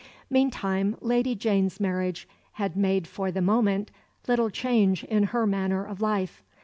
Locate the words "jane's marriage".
1.35-2.27